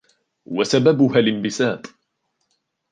[0.45, 1.85] وَسَبَبُهَا الِانْبِسَاطُ